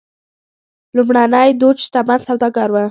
لومړنی 0.95 1.49
دوج 1.61 1.77
شتمن 1.85 2.19
سوداګر 2.29 2.69
و. 2.71 2.75